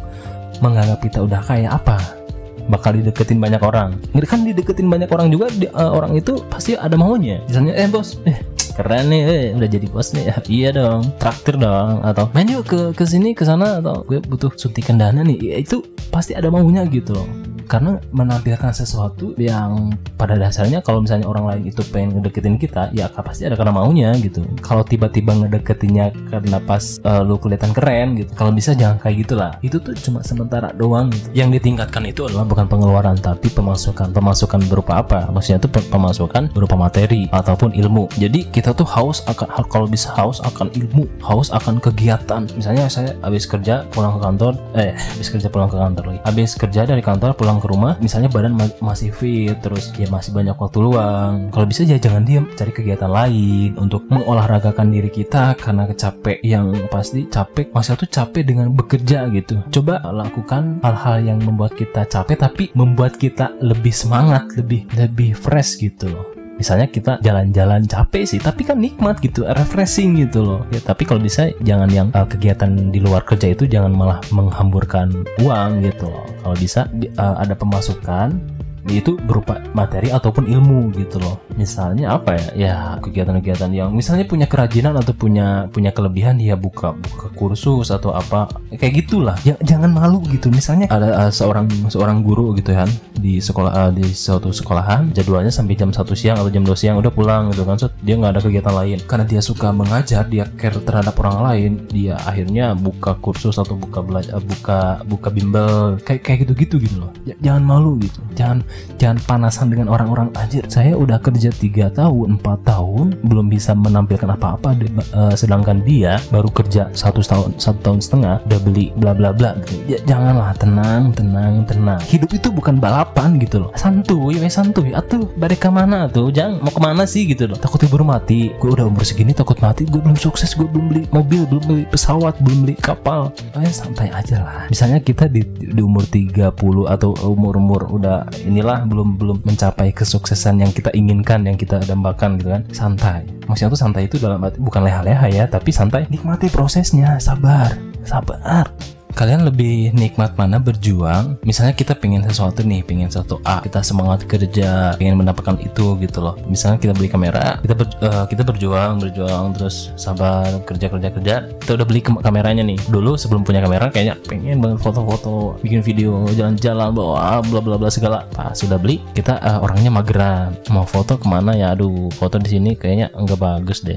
menganggap 0.60 1.00
kita 1.00 1.24
udah 1.24 1.40
kayak 1.40 1.72
apa 1.72 2.25
bakal 2.68 2.94
dideketin 2.94 3.38
banyak 3.38 3.62
orang. 3.62 3.98
Kan 4.26 4.42
dideketin 4.42 4.90
banyak 4.90 5.10
orang 5.10 5.30
juga 5.30 5.46
di, 5.54 5.70
uh, 5.70 5.92
orang 5.94 6.18
itu 6.18 6.42
pasti 6.50 6.74
ada 6.74 6.94
maunya. 6.98 7.42
Misalnya 7.46 7.74
eh 7.78 7.88
bos 7.88 8.18
eh 8.26 8.42
keren 8.76 9.08
nih 9.08 9.22
eh, 9.24 9.44
udah 9.56 9.68
jadi 9.70 9.86
bos 9.88 10.12
nih. 10.12 10.24
Ya, 10.28 10.36
iya 10.58 10.68
dong 10.74 11.14
traktir 11.16 11.56
dong 11.56 12.02
atau 12.02 12.28
main 12.34 12.46
yuk 12.46 12.66
ke 12.66 12.80
ke 12.92 13.04
sini 13.06 13.32
ke 13.32 13.46
sana 13.46 13.80
atau 13.80 14.02
gue 14.04 14.18
butuh 14.20 14.52
suntikan 14.58 14.98
dana 14.98 15.22
nih. 15.22 15.38
Ya, 15.40 15.56
itu 15.62 15.82
pasti 16.10 16.34
ada 16.36 16.52
maunya 16.52 16.84
gitu. 16.86 17.16
loh 17.16 17.55
karena 17.66 17.98
menampilkan 18.14 18.72
sesuatu 18.72 19.34
yang 19.36 19.94
pada 20.14 20.38
dasarnya 20.38 20.80
kalau 20.80 21.02
misalnya 21.02 21.26
orang 21.26 21.44
lain 21.50 21.62
itu 21.68 21.82
pengen 21.90 22.18
ngedeketin 22.18 22.56
kita 22.56 22.88
ya 22.94 23.10
pasti 23.10 23.44
ada 23.44 23.58
karena 23.58 23.74
maunya 23.74 24.10
gitu. 24.22 24.46
Kalau 24.62 24.86
tiba-tiba 24.86 25.34
ngedeketinnya 25.34 26.14
karena 26.30 26.62
pas 26.62 27.02
uh, 27.02 27.26
lu 27.26 27.36
kelihatan 27.36 27.74
keren 27.74 28.14
gitu. 28.16 28.30
Kalau 28.38 28.54
bisa 28.54 28.72
jangan 28.72 29.02
kayak 29.02 29.26
gitulah. 29.26 29.52
Itu 29.60 29.82
tuh 29.82 29.98
cuma 29.98 30.22
sementara 30.22 30.70
doang 30.72 31.10
gitu. 31.10 31.26
Yang 31.34 31.60
ditingkatkan 31.60 32.06
itu 32.06 32.30
adalah 32.30 32.46
bukan 32.46 32.70
pengeluaran 32.70 33.18
tapi 33.18 33.50
pemasukan. 33.50 34.14
Pemasukan 34.14 34.62
berupa 34.70 35.02
apa? 35.02 35.26
Maksudnya 35.34 35.58
itu 35.58 35.68
pemasukan 35.90 36.54
berupa 36.54 36.78
materi 36.78 37.26
ataupun 37.34 37.74
ilmu. 37.74 38.06
Jadi 38.16 38.46
kita 38.48 38.72
tuh 38.72 38.86
haus 38.86 39.26
akan 39.26 39.50
kalau 39.66 39.90
bisa 39.90 40.14
haus 40.14 40.38
akan 40.46 40.70
ilmu 40.72 41.10
haus 41.20 41.50
akan 41.50 41.82
kegiatan. 41.82 42.46
Misalnya 42.54 42.86
saya 42.86 43.18
habis 43.26 43.44
kerja 43.44 43.82
pulang 43.90 44.14
ke 44.16 44.20
kantor 44.22 44.52
eh 44.78 44.94
habis 44.94 45.28
kerja 45.28 45.50
pulang 45.50 45.66
ke 45.66 45.76
kantor 45.76 46.14
lagi. 46.14 46.20
Habis 46.22 46.50
kerja 46.54 46.86
dari 46.86 47.02
kantor 47.02 47.34
pulang 47.34 47.55
pulang 47.56 47.64
ke 47.64 47.68
rumah 47.72 47.94
misalnya 48.04 48.28
badan 48.28 48.52
ma 48.52 48.68
masih 48.84 49.08
fit 49.08 49.56
terus 49.64 49.88
ya 49.96 50.08
masih 50.12 50.36
banyak 50.36 50.52
waktu 50.52 50.78
luang. 50.84 51.48
Kalau 51.48 51.66
bisa 51.66 51.88
ya 51.88 51.96
jangan 51.96 52.22
diam 52.28 52.44
cari 52.52 52.72
kegiatan 52.72 53.08
lain 53.08 53.80
untuk 53.80 54.04
mengolahragakan 54.12 54.92
diri 54.92 55.08
kita 55.08 55.56
karena 55.56 55.88
capek 55.88 56.38
yang 56.44 56.68
pasti 56.92 57.24
capek 57.24 57.72
masa 57.72 57.96
tuh 57.96 58.08
capek 58.10 58.44
dengan 58.44 58.68
bekerja 58.76 59.24
gitu. 59.32 59.64
Coba 59.72 60.04
lakukan 60.04 60.84
hal-hal 60.84 61.24
yang 61.24 61.38
membuat 61.40 61.72
kita 61.72 62.04
capek 62.04 62.36
tapi 62.36 62.64
membuat 62.76 63.16
kita 63.16 63.56
lebih 63.64 63.94
semangat 63.94 64.52
lebih 64.52 64.84
lebih 64.92 65.32
fresh 65.32 65.80
gitu 65.80 66.35
misalnya 66.56 66.88
kita 66.88 67.20
jalan-jalan 67.20 67.84
capek 67.84 68.24
sih 68.24 68.40
tapi 68.40 68.64
kan 68.64 68.80
nikmat 68.80 69.20
gitu 69.20 69.44
refreshing 69.46 70.16
gitu 70.20 70.42
loh. 70.42 70.60
Ya 70.72 70.80
tapi 70.80 71.04
kalau 71.04 71.20
bisa 71.22 71.52
jangan 71.62 71.88
yang 71.92 72.08
uh, 72.16 72.26
kegiatan 72.26 72.90
di 72.90 73.00
luar 73.00 73.22
kerja 73.22 73.52
itu 73.52 73.68
jangan 73.68 73.92
malah 73.92 74.18
menghamburkan 74.32 75.12
uang 75.40 75.84
gitu 75.84 76.08
loh. 76.08 76.24
Kalau 76.42 76.56
bisa 76.56 76.88
uh, 77.20 77.36
ada 77.38 77.54
pemasukan 77.54 78.55
itu 78.88 79.18
berupa 79.18 79.58
materi 79.74 80.14
ataupun 80.14 80.46
ilmu 80.46 80.94
gitu 80.94 81.18
loh. 81.18 81.42
Misalnya 81.58 82.14
apa 82.14 82.38
ya? 82.38 82.48
Ya 82.56 82.74
kegiatan-kegiatan 83.02 83.70
yang 83.74 83.90
misalnya 83.90 84.26
punya 84.28 84.46
kerajinan 84.46 84.94
atau 84.94 85.12
punya 85.12 85.66
punya 85.74 85.90
kelebihan 85.90 86.38
dia 86.38 86.54
buka 86.54 86.94
buka 86.94 87.32
kursus 87.34 87.90
atau 87.90 88.14
apa. 88.14 88.46
Kayak 88.78 89.06
gitulah. 89.06 89.36
Ya, 89.42 89.58
jangan 89.62 89.90
malu 89.90 90.22
gitu. 90.30 90.48
Misalnya 90.52 90.86
ada 90.90 91.26
uh, 91.26 91.32
seorang 91.32 91.66
seorang 91.90 92.22
guru 92.22 92.54
gitu 92.54 92.70
kan 92.70 92.88
di 93.18 93.42
sekolah 93.42 93.72
uh, 93.72 93.90
di 93.90 94.06
suatu 94.12 94.54
sekolahan 94.54 95.10
jadwalnya 95.10 95.50
sampai 95.50 95.74
jam 95.74 95.90
satu 95.90 96.14
siang 96.14 96.38
atau 96.38 96.52
jam 96.52 96.62
2 96.62 96.72
siang 96.78 96.96
udah 97.02 97.10
pulang 97.10 97.50
gitu 97.50 97.66
kan. 97.66 97.76
So, 97.80 97.90
dia 98.06 98.14
nggak 98.14 98.38
ada 98.38 98.40
kegiatan 98.42 98.74
lain. 98.74 98.98
Karena 99.04 99.24
dia 99.26 99.42
suka 99.42 99.74
mengajar 99.74 100.28
dia 100.30 100.46
care 100.54 100.78
terhadap 100.78 101.18
orang 101.18 101.38
lain 101.42 101.70
dia 101.90 102.14
akhirnya 102.22 102.76
buka 102.78 103.18
kursus 103.18 103.58
atau 103.58 103.74
buka 103.74 104.04
belajar 104.04 104.38
buka 104.38 105.02
buka 105.02 105.28
bimbel. 105.34 105.98
Kayak 106.06 106.22
kayak 106.22 106.38
gitu 106.46 106.52
gitu 106.54 106.76
gitu 106.82 106.96
loh 107.02 107.10
jangan 107.40 107.62
malu 107.64 107.98
gitu. 108.02 108.20
Jangan 108.36 108.62
jangan 108.96 109.18
panasan 109.28 109.72
dengan 109.72 109.92
orang-orang 109.92 110.32
anjir 110.36 110.64
saya 110.66 110.96
udah 110.96 111.20
kerja 111.20 111.52
tiga 111.52 111.92
tahun 111.92 112.40
empat 112.40 112.58
tahun 112.64 113.20
belum 113.24 113.52
bisa 113.52 113.76
menampilkan 113.76 114.32
apa-apa 114.32 114.76
uh, 115.12 115.34
sedangkan 115.36 115.84
dia 115.84 116.18
baru 116.32 116.48
kerja 116.50 116.88
satu 116.92 117.20
tahun 117.20 117.56
satu 117.60 117.78
tahun 117.82 117.98
setengah 118.02 118.36
udah 118.46 118.60
beli 118.62 118.86
bla 118.96 119.12
bla 119.12 119.30
bla. 119.34 119.58
Ya, 119.90 119.98
janganlah 120.06 120.54
tenang 120.56 121.12
tenang 121.12 121.66
tenang. 121.68 122.00
Hidup 122.06 122.30
itu 122.32 122.48
bukan 122.48 122.78
balapan 122.78 123.36
gitu 123.42 123.66
loh. 123.66 123.70
Santuy 123.76 124.38
ya 124.38 124.48
santuy. 124.48 124.94
Atuh 124.94 125.28
balik 125.36 125.66
ke 125.66 125.70
mana 125.70 126.06
tuh? 126.06 126.30
Jangan 126.30 126.62
mau 126.62 126.72
ke 126.72 126.80
mana 126.80 127.02
sih 127.04 127.26
gitu 127.28 127.50
loh. 127.50 127.58
Takut 127.58 127.82
ibu 127.82 128.00
mati. 128.02 128.54
Gue 128.58 128.72
udah 128.72 128.86
umur 128.86 129.02
segini 129.02 129.34
takut 129.34 129.58
mati. 129.58 129.84
Gue 129.84 130.00
belum 130.00 130.16
sukses 130.16 130.54
gue 130.54 130.66
belum 130.66 130.86
beli 130.90 131.02
mobil 131.10 131.44
belum 131.46 131.64
beli 131.66 131.82
pesawat 131.90 132.38
belum 132.42 132.66
beli 132.66 132.74
kapal. 132.78 133.32
Eh, 133.58 133.72
santai 133.72 134.10
aja 134.10 134.42
lah. 134.42 134.60
Misalnya 134.70 135.02
kita 135.02 135.26
di, 135.26 135.42
di 135.46 135.80
umur 135.82 136.06
30 136.06 136.54
atau 136.86 137.10
umur-umur 137.26 137.90
udah 137.90 138.26
ini 138.46 138.62
belum 138.88 139.20
belum 139.20 139.38
mencapai 139.46 139.94
kesuksesan 139.94 140.58
yang 140.62 140.74
kita 140.74 140.90
inginkan 140.96 141.46
yang 141.46 141.54
kita 141.54 141.78
dambakan 141.86 142.40
gitu 142.42 142.50
kan. 142.50 142.62
Santai. 142.74 143.22
Maksudnya 143.46 143.70
tuh 143.70 143.80
santai 143.80 144.10
itu 144.10 144.18
dalam 144.18 144.42
arti 144.42 144.58
bukan 144.58 144.82
leha-leha 144.82 145.26
ya 145.30 145.44
tapi 145.46 145.70
santai. 145.70 146.10
Nikmati 146.10 146.50
prosesnya 146.50 147.22
sabar. 147.22 147.78
Sabar 148.02 148.95
kalian 149.16 149.48
lebih 149.48 149.96
nikmat 149.96 150.36
mana 150.36 150.60
berjuang? 150.60 151.40
Misalnya 151.40 151.72
kita 151.72 151.96
pengen 151.96 152.20
sesuatu 152.28 152.60
nih 152.60 152.84
pengen 152.84 153.08
sesuatu 153.08 153.40
A 153.48 153.64
kita 153.64 153.80
semangat 153.80 154.28
kerja 154.28 154.92
pengen 155.00 155.16
mendapatkan 155.16 155.56
itu 155.64 155.96
gitu 156.04 156.18
loh. 156.20 156.36
Misalnya 156.44 156.76
kita 156.76 156.92
beli 156.92 157.08
kamera 157.08 157.56
kita 157.64 157.72
ber, 157.72 157.88
uh, 158.04 158.28
kita 158.28 158.44
berjuang 158.44 159.00
berjuang 159.00 159.56
terus 159.56 159.96
sabar 159.96 160.60
kerja 160.68 160.92
kerja 160.92 161.08
kerja 161.08 161.34
kita 161.48 161.80
udah 161.80 161.86
beli 161.88 162.04
kameranya 162.04 162.60
nih. 162.60 162.76
Dulu 162.92 163.16
sebelum 163.16 163.40
punya 163.40 163.64
kamera 163.64 163.88
kayaknya 163.88 164.20
pengen 164.28 164.60
banget 164.60 164.84
foto-foto 164.84 165.56
bikin 165.64 165.80
video 165.80 166.28
jalan-jalan 166.36 166.92
bawa 166.92 167.40
bla 167.40 167.64
bla 167.64 167.80
bla 167.80 167.88
segala. 167.88 168.28
Pas 168.36 168.52
sudah 168.52 168.76
beli 168.76 169.00
kita 169.16 169.40
uh, 169.40 169.64
orangnya 169.64 169.88
mageran. 169.88 170.52
Mau 170.68 170.84
foto 170.84 171.16
ke 171.16 171.24
mana 171.24 171.56
ya? 171.56 171.72
Aduh 171.72 172.12
foto 172.12 172.36
di 172.36 172.52
sini 172.52 172.76
kayaknya 172.76 173.08
enggak 173.16 173.40
bagus 173.40 173.80
deh 173.80 173.96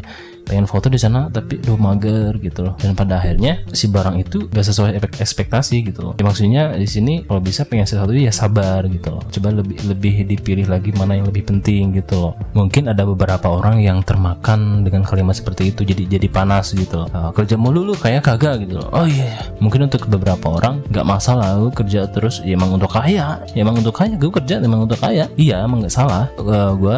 pengen 0.49 0.65
foto 0.65 0.89
di 0.89 0.97
sana 0.97 1.29
tapi 1.29 1.61
duh 1.61 1.77
mager 1.77 2.33
gitu 2.41 2.65
loh. 2.65 2.73
Dan 2.81 2.97
pada 2.97 3.21
akhirnya 3.21 3.61
si 3.69 3.85
barang 3.85 4.17
itu 4.17 4.49
gak 4.49 4.65
sesuai 4.65 4.97
ekspektasi 5.21 5.85
gitu 5.93 6.01
loh. 6.01 6.13
Ya, 6.17 6.25
maksudnya 6.25 6.63
di 6.73 6.89
sini 6.89 7.21
kalau 7.29 7.37
bisa 7.37 7.69
pengen 7.69 7.85
sesuatu 7.85 8.11
ya 8.17 8.33
sabar 8.33 8.89
gitu 8.89 9.13
loh. 9.13 9.21
Coba 9.29 9.53
lebih 9.53 9.77
lebih 9.85 10.25
dipilih 10.25 10.65
lagi 10.65 10.89
mana 10.97 11.13
yang 11.13 11.29
lebih 11.29 11.45
penting 11.45 11.93
gitu 11.93 12.17
loh. 12.17 12.33
Mungkin 12.57 12.89
ada 12.89 13.05
beberapa 13.05 13.45
orang 13.45 13.79
yang 13.85 14.01
termakan 14.01 14.81
dengan 14.81 15.05
kalimat 15.05 15.37
seperti 15.37 15.69
itu 15.69 15.85
jadi 15.85 16.17
jadi 16.17 16.27
panas 16.27 16.73
gitu 16.73 17.05
loh. 17.05 17.07
Nah, 17.13 17.29
kerja 17.29 17.53
mulu 17.53 17.85
lu 17.85 17.93
kayak 17.93 18.25
kagak 18.25 18.65
gitu 18.65 18.81
loh. 18.81 18.89
Oh 18.89 19.05
iya 19.05 19.29
yeah. 19.29 19.41
mungkin 19.61 19.85
untuk 19.85 20.09
beberapa 20.09 20.49
orang 20.49 20.81
nggak 20.89 21.05
masalah 21.05 21.59
lu 21.59 21.69
kerja 21.69 22.09
terus 22.09 22.41
ya 22.41 22.57
emang 22.57 22.73
untuk 22.73 22.89
kaya. 22.89 23.43
Ya 23.53 23.61
emang 23.61 23.77
untuk 23.77 23.93
kaya 23.93 24.17
gue 24.17 24.31
kerja 24.31 24.57
emang 24.63 24.89
untuk 24.89 24.97
kaya. 24.97 25.29
Iya 25.37 25.61
emang 25.63 25.85
nggak 25.85 25.93
salah. 25.93 26.25
Uh, 26.39 26.73
gue 26.73 26.97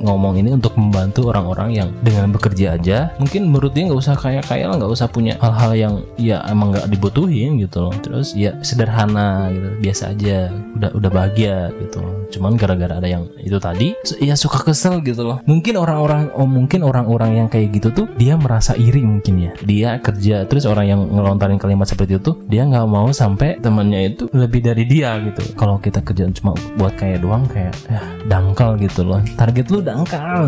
ngomong 0.00 0.40
ini 0.40 0.56
untuk 0.56 0.74
membantu 0.76 1.30
orang-orang 1.30 1.70
yang 1.76 1.88
dengan 2.00 2.32
bekerja 2.32 2.76
aja. 2.80 3.12
Mungkin 3.20 3.48
menurut 3.48 3.72
dia 3.76 3.86
nggak 3.88 4.00
usah 4.00 4.16
kayak 4.16 4.48
kaya 4.48 4.72
nggak 4.72 4.90
usah 4.90 5.06
punya 5.08 5.36
hal-hal 5.38 5.72
yang 5.76 5.94
ya 6.16 6.42
emang 6.48 6.74
nggak 6.74 6.88
dibutuhin 6.88 7.60
gitu 7.60 7.88
loh. 7.88 7.94
Terus 8.00 8.32
ya 8.34 8.56
sederhana 8.64 9.52
gitu 9.52 9.68
biasa 9.80 10.02
aja 10.16 10.50
udah 10.76 10.90
udah 10.96 11.10
bahagia 11.10 11.70
gitu 11.78 12.00
loh. 12.00 12.14
Cuman 12.30 12.54
gara-gara 12.54 13.02
ada 13.02 13.08
yang 13.10 13.26
itu 13.42 13.58
tadi 13.58 13.92
ya 14.22 14.34
suka 14.38 14.62
kesel 14.62 15.02
gitu 15.02 15.26
loh. 15.26 15.38
Mungkin 15.44 15.76
orang-orang 15.76 16.30
oh 16.34 16.46
mungkin 16.46 16.86
orang-orang 16.86 17.44
yang 17.44 17.48
kayak 17.50 17.74
gitu 17.76 17.88
tuh 17.92 18.06
dia 18.16 18.38
merasa 18.38 18.72
iri 18.78 19.02
mungkin 19.02 19.50
ya. 19.50 19.52
Dia 19.66 19.90
kerja 19.98 20.46
terus 20.46 20.64
orang 20.64 20.86
yang 20.88 21.00
ngelontarin 21.10 21.58
kalimat 21.58 21.90
seperti 21.90 22.16
itu 22.16 22.38
dia 22.46 22.64
nggak 22.64 22.86
mau 22.86 23.10
sampai 23.10 23.58
temannya 23.58 24.14
itu 24.14 24.24
lebih 24.32 24.62
dari 24.62 24.86
dia 24.86 25.18
gitu. 25.20 25.42
Kalau 25.58 25.76
kita 25.82 26.00
kerjaan 26.00 26.32
cuma 26.32 26.54
buat 26.78 26.94
kayak 26.96 27.20
doang 27.22 27.44
kayak 27.50 27.74
ya 27.90 28.00
dangkal 28.30 28.78
gitu 28.78 29.02
loh. 29.02 29.20
Target 29.34 29.66
lu 29.68 29.78
dangkal 29.90 30.46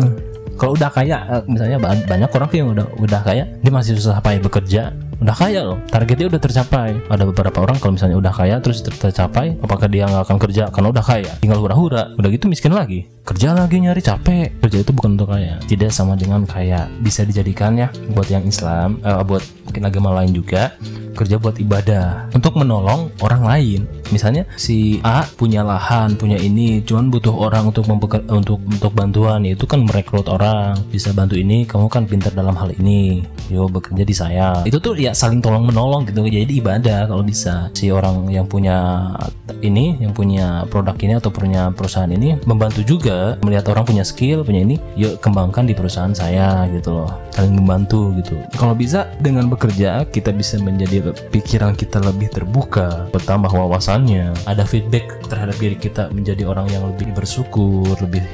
kalau 0.53 0.77
udah 0.77 0.89
kaya 0.93 1.17
eh, 1.27 1.43
misalnya 1.49 1.77
banyak 1.81 2.29
orang 2.29 2.49
yang 2.53 2.69
udah 2.77 2.87
udah 3.01 3.21
kaya 3.25 3.43
dia 3.59 3.71
masih 3.73 3.97
susah 3.97 4.21
payah 4.21 4.41
bekerja 4.41 4.93
udah 5.23 5.35
kaya 5.39 5.61
loh. 5.63 5.79
Targetnya 5.87 6.27
udah 6.27 6.41
tercapai. 6.43 6.99
Ada 7.07 7.23
beberapa 7.23 7.63
orang 7.63 7.79
kalau 7.79 7.95
misalnya 7.95 8.19
udah 8.19 8.33
kaya 8.35 8.59
terus 8.59 8.83
tercapai 8.83 9.55
apakah 9.63 9.87
dia 9.87 10.03
nggak 10.03 10.27
akan 10.27 10.37
kerja? 10.37 10.67
Karena 10.67 10.91
udah 10.91 10.99
kaya 10.99 11.31
tinggal 11.39 11.63
hura-hura. 11.63 12.11
Udah 12.19 12.27
gitu 12.27 12.51
miskin 12.51 12.75
lagi. 12.75 13.07
Kerja 13.23 13.55
lagi 13.55 13.79
nyari 13.79 14.03
capek. 14.03 14.59
Kerja 14.59 14.83
itu 14.83 14.91
bukan 14.91 15.15
untuk 15.15 15.31
kaya. 15.31 15.63
Tidak 15.63 15.87
sama 15.95 16.19
dengan 16.19 16.43
kaya. 16.43 16.91
Bisa 16.99 17.23
dijadikan 17.23 17.79
ya 17.79 17.87
buat 18.11 18.27
yang 18.27 18.43
Islam 18.43 18.99
eh, 18.99 19.23
buat 19.23 19.43
mungkin 19.65 19.83
agama 19.87 20.09
lain 20.21 20.31
juga 20.35 20.75
kerja 21.13 21.37
buat 21.37 21.61
ibadah 21.61 22.33
untuk 22.33 22.57
menolong 22.57 23.13
orang 23.21 23.45
lain. 23.45 23.81
Misalnya 24.09 24.45
si 24.57 24.99
A 25.05 25.25
punya 25.25 25.61
lahan 25.61 26.17
punya 26.17 26.37
ini 26.37 26.81
cuman 26.81 27.09
butuh 27.13 27.33
orang 27.33 27.69
untuk 27.69 27.85
untuk 27.89 28.59
untuk 28.61 28.93
bantuan 28.93 29.45
itu 29.45 29.63
kan 29.69 29.85
merekrut 29.85 30.27
orang. 30.27 30.77
Bisa 30.89 31.13
bantu 31.13 31.37
ini 31.37 31.65
kamu 31.69 31.87
kan 31.87 32.03
pintar 32.09 32.33
dalam 32.33 32.57
hal 32.57 32.73
ini. 32.77 33.23
Yo 33.49 33.69
bekerja 33.69 34.03
di 34.03 34.15
saya. 34.15 34.49
Itu 34.65 34.81
tuh 34.81 34.97
ya 34.97 35.13
saling 35.13 35.39
tolong 35.39 35.69
menolong 35.69 36.09
gitu. 36.09 36.25
Jadi 36.25 36.59
ibadah 36.59 37.09
kalau 37.09 37.23
bisa. 37.23 37.69
Si 37.77 37.93
orang 37.93 38.27
yang 38.29 38.49
punya 38.49 39.09
ini 39.61 39.97
yang 40.01 40.11
punya 40.11 40.65
produk 40.67 40.97
ini 40.99 41.13
atau 41.17 41.29
punya 41.29 41.69
perusahaan 41.71 42.09
ini 42.09 42.41
membantu 42.49 42.81
juga 42.83 43.37
melihat 43.45 43.69
orang 43.71 43.85
punya 43.85 44.03
skill 44.03 44.41
punya 44.41 44.65
ini 44.65 44.75
yuk 44.97 45.21
kembangkan 45.21 45.69
di 45.69 45.73
perusahaan 45.77 46.13
saya 46.13 46.65
gitu 46.73 47.03
loh. 47.03 47.09
Saling 47.33 47.53
membantu 47.53 48.13
gitu. 48.17 48.37
Kalau 48.57 48.73
bisa 48.73 49.09
dengan 49.21 49.49
bekerja 49.53 50.09
kita 50.09 50.33
bisa 50.33 50.57
menjadi 50.57 51.13
pikiran 51.29 51.77
kita 51.77 52.01
lebih 52.01 52.33
terbuka 52.33 53.05
bertambah 53.13 53.53
wawasannya. 53.53 54.33
Ada 54.49 54.65
feedback 54.65 55.29
terhadap 55.29 55.55
diri 55.61 55.77
kita 55.77 56.09
menjadi 56.09 56.49
orang 56.49 56.67
yang 56.73 56.89
lebih 56.89 57.13
bersyukur 57.13 57.93
lebih 58.01 58.25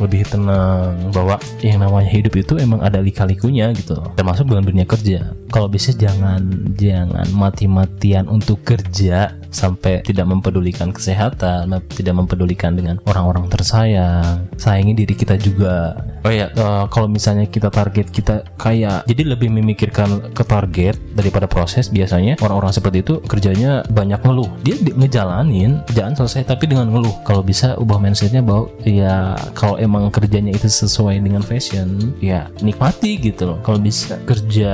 lebih 0.00 0.26
tenang 0.28 1.10
bahwa 1.10 1.40
yang 1.64 1.82
namanya 1.82 2.08
hidup 2.10 2.34
itu 2.36 2.54
emang 2.60 2.80
ada 2.84 3.00
lika-likunya 3.00 3.72
gitu 3.74 3.98
termasuk 4.14 4.48
dengan 4.48 4.64
dunia 4.64 4.86
kerja 4.86 5.32
kalau 5.50 5.70
bisa 5.70 5.94
jangan 5.94 6.42
jangan 6.74 7.26
mati-matian 7.32 8.26
untuk 8.26 8.60
kerja 8.66 9.32
sampai 9.56 10.04
tidak 10.04 10.28
mempedulikan 10.28 10.92
kesehatan, 10.92 11.72
tidak 11.96 12.14
mempedulikan 12.14 12.76
dengan 12.76 13.00
orang-orang 13.08 13.48
tersayang, 13.48 14.44
sayangi 14.60 14.92
diri 14.92 15.16
kita 15.16 15.40
juga. 15.40 15.96
Oh 16.26 16.32
ya, 16.34 16.52
uh, 16.58 16.84
kalau 16.92 17.08
misalnya 17.08 17.48
kita 17.48 17.72
target 17.72 18.12
kita 18.12 18.44
kayak, 18.60 19.08
jadi 19.08 19.32
lebih 19.32 19.48
memikirkan 19.48 20.34
ke 20.36 20.44
target 20.44 20.98
daripada 21.16 21.48
proses. 21.48 21.88
Biasanya 21.88 22.36
orang-orang 22.44 22.76
seperti 22.76 23.00
itu 23.00 23.24
kerjanya 23.24 23.86
banyak 23.88 24.20
ngeluh. 24.20 24.50
Dia 24.60 24.76
di, 24.76 24.92
ngejalanin, 24.92 25.86
jangan 25.96 26.18
selesai 26.18 26.44
tapi 26.44 26.68
dengan 26.68 26.92
ngeluh. 26.92 27.24
Kalau 27.24 27.40
bisa 27.40 27.78
ubah 27.80 27.96
mindsetnya 27.96 28.44
bahwa 28.44 28.68
ya 28.84 29.38
kalau 29.56 29.80
emang 29.86 30.10
kerjanya 30.10 30.50
itu 30.50 30.66
sesuai 30.66 31.22
dengan 31.22 31.40
fashion, 31.40 32.12
ya 32.18 32.50
nikmati 32.60 33.16
gitu 33.22 33.54
loh. 33.54 33.58
Kalau 33.62 33.78
bisa 33.78 34.18
kerja 34.26 34.72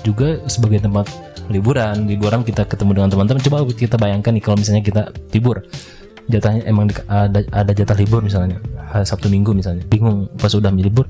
juga 0.00 0.40
sebagai 0.48 0.80
tempat 0.80 1.06
liburan. 1.52 2.08
Liburan 2.08 2.42
kita 2.42 2.64
ketemu 2.64 2.98
dengan 2.98 3.12
teman-teman. 3.12 3.44
Coba 3.44 3.62
kita 3.68 4.00
bayangkan 4.00 4.32
nih 4.34 4.42
kalau 4.42 4.56
misalnya 4.56 4.82
kita 4.82 5.02
libur 5.36 5.62
jatahnya 6.26 6.66
emang 6.66 6.90
ada 7.06 7.46
ada 7.54 7.70
jatah 7.70 7.94
libur 7.94 8.18
misalnya 8.18 8.58
Sabtu 9.06 9.30
Minggu 9.30 9.54
misalnya. 9.54 9.86
Bingung 9.86 10.26
pas 10.34 10.50
udah 10.50 10.74
libur 10.74 11.06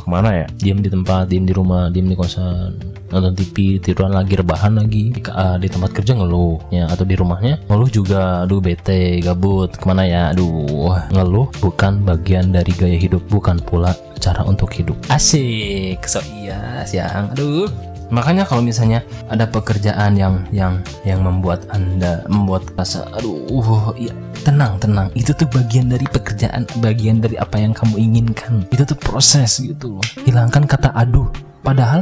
ke 0.00 0.08
mana 0.08 0.44
ya? 0.44 0.46
Diem 0.58 0.80
di 0.80 0.88
tempat 0.88 1.28
diem 1.28 1.44
di 1.44 1.54
rumah 1.54 1.92
diem 1.92 2.08
di 2.08 2.16
kosan. 2.16 2.76
Nonton 3.10 3.34
TV 3.34 3.82
tiduran 3.82 4.14
lagi 4.14 4.38
rebahan 4.38 4.78
lagi. 4.78 5.10
Di, 5.12 5.20
uh, 5.28 5.58
di 5.58 5.68
tempat 5.68 5.90
kerja 5.92 6.14
ngeluh 6.16 6.62
ya 6.70 6.88
atau 6.88 7.04
di 7.04 7.14
rumahnya 7.14 7.60
ngeluh 7.68 7.90
juga. 7.90 8.46
Aduh 8.46 8.62
bete 8.62 9.20
gabut. 9.20 9.74
Ke 9.74 9.84
mana 9.84 10.06
ya? 10.06 10.22
Aduh. 10.32 10.96
Ngeluh 11.10 11.50
bukan 11.58 12.06
bagian 12.06 12.54
dari 12.54 12.70
gaya 12.74 12.96
hidup 12.96 13.22
bukan 13.28 13.58
pula 13.60 13.92
cara 14.22 14.46
untuk 14.46 14.72
hidup. 14.72 14.96
Asik. 15.10 16.06
So 16.06 16.22
iya 16.38 16.86
siang. 16.86 17.34
Aduh 17.34 17.89
makanya 18.10 18.44
kalau 18.44 18.60
misalnya 18.60 19.00
ada 19.30 19.46
pekerjaan 19.46 20.18
yang 20.18 20.44
yang 20.50 20.82
yang 21.06 21.22
membuat 21.22 21.64
anda 21.70 22.26
membuat 22.26 22.66
rasa 22.74 23.06
aduh 23.14 23.94
iya 23.96 24.12
tenang 24.42 24.80
tenang. 24.80 25.08
Itu 25.12 25.36
tuh 25.36 25.46
bagian 25.52 25.92
dari 25.92 26.04
pekerjaan 26.08 26.64
bagian 26.80 27.20
dari 27.20 27.36
apa 27.36 27.60
yang 27.60 27.76
kamu 27.76 28.00
inginkan. 28.00 28.64
Itu 28.72 28.88
tuh 28.88 28.98
proses 28.98 29.60
gitu 29.60 30.00
loh. 30.00 30.04
Hilangkan 30.24 30.64
kata 30.64 30.90
aduh. 30.96 31.28
Padahal 31.60 32.00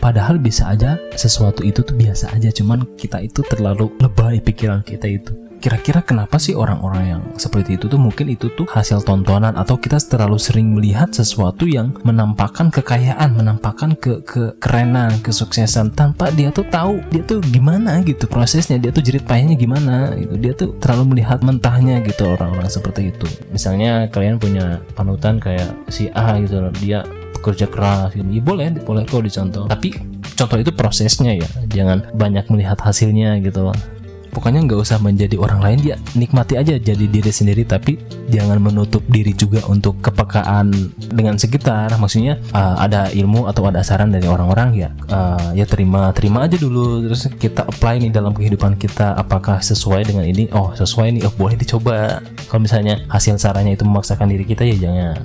padahal 0.00 0.40
bisa 0.40 0.72
aja 0.72 0.96
sesuatu 1.12 1.60
itu 1.60 1.84
tuh 1.84 1.92
biasa 1.92 2.32
aja. 2.32 2.48
Cuman 2.48 2.88
kita 2.96 3.20
itu 3.20 3.44
terlalu 3.44 3.92
lebay 4.00 4.40
pikiran 4.40 4.80
kita 4.80 5.06
itu 5.06 5.32
kira-kira 5.64 6.04
kenapa 6.04 6.36
sih 6.36 6.52
orang-orang 6.52 7.16
yang 7.16 7.22
seperti 7.40 7.80
itu 7.80 7.88
tuh 7.88 7.96
mungkin 7.96 8.28
itu 8.28 8.52
tuh 8.52 8.68
hasil 8.68 9.00
tontonan 9.00 9.56
atau 9.56 9.80
kita 9.80 9.96
terlalu 9.96 10.36
sering 10.36 10.76
melihat 10.76 11.08
sesuatu 11.08 11.64
yang 11.64 11.96
menampakkan 12.04 12.68
kekayaan, 12.68 13.32
menampakkan 13.32 13.96
ke 13.96 14.20
kekerenan, 14.28 15.24
kesuksesan 15.24 15.96
tanpa 15.96 16.28
dia 16.36 16.52
tuh 16.52 16.68
tahu 16.68 17.00
dia 17.08 17.24
tuh 17.24 17.40
gimana 17.48 18.04
gitu 18.04 18.28
prosesnya, 18.28 18.76
dia 18.76 18.92
tuh 18.92 19.00
jerit 19.00 19.24
payahnya 19.24 19.56
gimana 19.56 20.12
gitu. 20.20 20.36
Dia 20.36 20.52
tuh 20.52 20.76
terlalu 20.84 21.16
melihat 21.16 21.40
mentahnya 21.40 22.04
gitu 22.04 22.28
orang-orang 22.28 22.68
seperti 22.68 23.08
itu. 23.08 23.24
Misalnya 23.48 24.12
kalian 24.12 24.36
punya 24.36 24.84
panutan 24.92 25.40
kayak 25.40 25.72
si 25.88 26.12
A 26.12 26.36
gitu 26.44 26.60
dia 26.76 27.08
kerja 27.40 27.64
keras 27.64 28.12
gitu. 28.12 28.28
Ya 28.28 28.44
boleh, 28.44 28.68
boleh 28.84 29.08
kok 29.08 29.24
dicontoh. 29.24 29.64
Tapi 29.64 29.96
contoh 30.36 30.60
itu 30.60 30.76
prosesnya 30.76 31.40
ya, 31.40 31.48
jangan 31.72 32.04
banyak 32.12 32.52
melihat 32.52 32.76
hasilnya 32.84 33.40
gitu 33.40 33.72
loh 33.72 33.93
pokoknya 34.34 34.66
nggak 34.66 34.80
usah 34.82 34.98
menjadi 34.98 35.38
orang 35.38 35.62
lain 35.62 35.78
dia 35.78 35.96
nikmati 36.18 36.58
aja 36.58 36.74
jadi 36.74 37.06
diri 37.06 37.30
sendiri 37.30 37.62
tapi 37.62 37.96
jangan 38.28 38.58
menutup 38.58 39.06
diri 39.06 39.30
juga 39.30 39.62
untuk 39.70 40.02
kepekaan 40.02 40.74
dengan 41.14 41.38
sekitar. 41.38 41.94
Maksudnya 41.94 42.42
uh, 42.50 42.82
ada 42.82 43.08
ilmu 43.14 43.46
atau 43.46 43.70
ada 43.70 43.86
saran 43.86 44.10
dari 44.10 44.26
orang-orang 44.26 44.74
ya 44.74 44.88
uh, 45.08 45.54
ya 45.54 45.64
terima 45.64 46.10
terima 46.10 46.44
aja 46.44 46.58
dulu. 46.58 47.06
Terus 47.06 47.30
kita 47.38 47.62
apply 47.70 48.02
nih 48.02 48.10
dalam 48.10 48.34
kehidupan 48.34 48.74
kita 48.74 49.14
apakah 49.14 49.62
sesuai 49.62 50.10
dengan 50.10 50.26
ini? 50.26 50.50
Oh 50.50 50.74
sesuai 50.74 51.14
nih 51.14 51.22
oh 51.30 51.34
boleh 51.38 51.54
dicoba. 51.54 52.18
Kalau 52.50 52.60
misalnya 52.60 53.06
hasil 53.06 53.38
sarannya 53.38 53.78
itu 53.78 53.86
memaksakan 53.86 54.26
diri 54.26 54.42
kita 54.42 54.66
ya 54.66 54.76
jangan. 54.90 55.22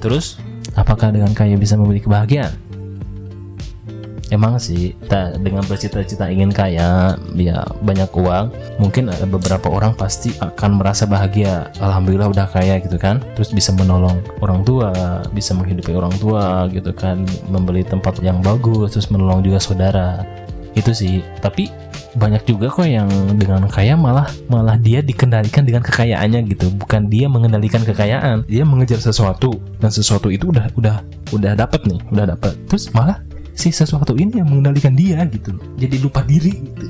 Terus 0.00 0.40
apakah 0.72 1.12
dengan 1.12 1.32
kaya 1.36 1.54
bisa 1.56 1.76
memberi 1.78 2.00
kebahagiaan 2.02 2.65
emang 4.36 4.60
sih 4.60 4.92
kita 5.00 5.40
dengan 5.40 5.64
bercita-cita 5.64 6.28
ingin 6.28 6.52
kaya 6.52 7.16
ya 7.32 7.64
banyak 7.80 8.12
uang 8.12 8.52
mungkin 8.76 9.08
ada 9.08 9.24
beberapa 9.24 9.72
orang 9.72 9.96
pasti 9.96 10.36
akan 10.44 10.76
merasa 10.76 11.08
bahagia. 11.08 11.72
Alhamdulillah 11.80 12.28
udah 12.28 12.46
kaya 12.52 12.76
gitu 12.84 13.00
kan. 13.00 13.24
Terus 13.34 13.50
bisa 13.50 13.72
menolong 13.72 14.20
orang 14.44 14.60
tua 14.62 14.92
bisa 15.32 15.56
menghidupi 15.56 15.96
orang 15.96 16.12
tua 16.20 16.68
gitu 16.68 16.92
kan. 16.92 17.24
Membeli 17.48 17.82
tempat 17.82 18.20
yang 18.20 18.44
bagus 18.44 18.92
terus 18.92 19.08
menolong 19.08 19.40
juga 19.40 19.58
saudara. 19.58 20.22
Itu 20.76 20.92
sih. 20.92 21.24
Tapi 21.40 21.72
banyak 22.16 22.48
juga 22.48 22.72
kok 22.72 22.88
yang 22.88 23.08
dengan 23.36 23.68
kaya 23.68 23.92
malah 23.92 24.28
malah 24.48 24.80
dia 24.80 25.00
dikendalikan 25.00 25.64
dengan 25.64 25.80
kekayaannya 25.80 26.44
gitu. 26.52 26.68
Bukan 26.76 27.08
dia 27.08 27.26
mengendalikan 27.32 27.80
kekayaan. 27.80 28.44
Dia 28.44 28.68
mengejar 28.68 29.00
sesuatu 29.00 29.56
dan 29.80 29.88
sesuatu 29.88 30.28
itu 30.28 30.52
udah 30.52 30.68
udah 30.76 30.96
udah 31.34 31.52
dapat 31.58 31.82
nih 31.86 31.98
udah 32.14 32.24
dapat 32.36 32.54
terus 32.70 32.90
malah 32.94 33.18
si 33.56 33.72
sesuatu 33.72 34.14
ini 34.14 34.38
yang 34.38 34.52
mengendalikan 34.52 34.92
dia 34.92 35.24
gitu. 35.26 35.56
Jadi 35.80 35.96
lupa 35.98 36.20
diri 36.22 36.52
gitu. 36.52 36.86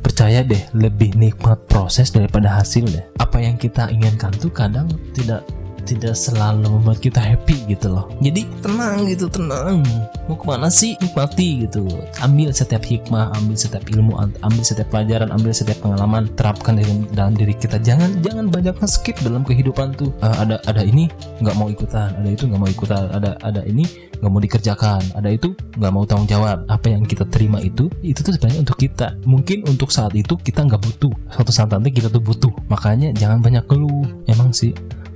Percaya 0.00 0.40
deh 0.40 0.60
lebih 0.72 1.16
nikmat 1.16 1.60
proses 1.68 2.08
daripada 2.08 2.48
hasil 2.56 2.88
deh. 2.88 3.04
Apa 3.20 3.40
yang 3.44 3.60
kita 3.60 3.92
inginkan 3.92 4.32
tuh 4.40 4.50
kadang 4.50 4.88
tidak 5.12 5.44
tidak 5.84 6.16
selalu 6.16 6.80
membuat 6.80 6.98
kita 7.04 7.20
happy 7.20 7.68
gitu 7.68 7.92
loh. 7.92 8.08
Jadi 8.24 8.48
tenang 8.64 9.04
gitu 9.06 9.28
tenang. 9.28 9.84
Mau 10.24 10.40
ke 10.40 10.44
mana 10.48 10.72
sih? 10.72 10.96
Nikmati 10.98 11.68
gitu. 11.68 11.84
Ambil 12.24 12.50
setiap 12.50 12.80
hikmah 12.80 13.36
ambil 13.36 13.56
setiap 13.60 13.84
ilmu 13.92 14.16
ambil 14.18 14.64
setiap 14.64 14.88
pelajaran 14.88 15.28
ambil 15.28 15.52
setiap 15.52 15.78
pengalaman. 15.84 16.26
Terapkan 16.34 16.80
dalam, 16.80 17.04
dalam 17.12 17.32
diri 17.36 17.52
kita. 17.52 17.76
Jangan 17.78 18.24
jangan 18.24 18.48
banyak 18.48 18.74
skip 18.88 19.20
dalam 19.20 19.44
kehidupan 19.44 19.92
tuh. 19.94 20.10
Uh, 20.24 20.34
ada 20.40 20.56
ada 20.64 20.80
ini 20.80 21.12
nggak 21.44 21.56
mau 21.60 21.68
ikutan 21.68 22.16
ada 22.16 22.28
itu 22.32 22.48
nggak 22.48 22.60
mau 22.60 22.70
ikutan 22.70 23.04
ada 23.12 23.36
ada 23.44 23.60
ini 23.68 23.84
nggak 24.22 24.30
mau 24.30 24.40
dikerjakan 24.40 25.02
ada 25.12 25.28
itu 25.28 25.52
nggak 25.76 25.92
mau 25.92 26.08
tanggung 26.08 26.26
jawab. 26.26 26.64
Apa 26.72 26.88
yang 26.88 27.04
kita 27.04 27.28
terima 27.28 27.60
itu 27.60 27.92
itu 28.00 28.24
tuh 28.24 28.32
sebenarnya 28.32 28.64
untuk 28.64 28.80
kita. 28.80 29.12
Mungkin 29.28 29.68
untuk 29.68 29.92
saat 29.92 30.16
itu 30.16 30.40
kita 30.40 30.64
nggak 30.64 30.80
butuh. 30.80 31.12
Suatu 31.28 31.52
saat 31.52 31.68
nanti 31.68 31.92
kita 31.92 32.08
tuh 32.08 32.24
butuh. 32.24 32.52
Makanya 32.72 33.12
jangan 33.12 33.44
banyak 33.44 33.64
keluh. 33.68 34.08
Emang 34.24 34.50
sih 34.56 34.72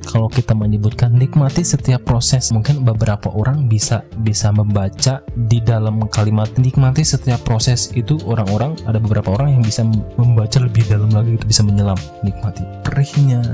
kalau 0.09 0.33
kita 0.33 0.57
menyebutkan 0.57 1.13
nikmati 1.13 1.61
setiap 1.61 2.09
proses 2.09 2.49
mungkin 2.49 2.81
beberapa 2.81 3.29
orang 3.29 3.69
bisa 3.69 4.01
bisa 4.25 4.49
membaca 4.49 5.21
di 5.37 5.61
dalam 5.61 6.01
kalimat 6.09 6.49
nikmati 6.57 7.05
setiap 7.05 7.45
proses 7.45 7.93
itu 7.93 8.17
orang-orang 8.25 8.73
ada 8.89 8.97
beberapa 8.97 9.37
orang 9.37 9.61
yang 9.61 9.63
bisa 9.63 9.85
membaca 10.17 10.57
lebih 10.65 10.89
dalam 10.89 11.13
lagi 11.13 11.37
itu 11.37 11.45
bisa 11.45 11.61
menyelam 11.61 12.01
nikmati 12.25 12.65
perihnya 12.81 13.45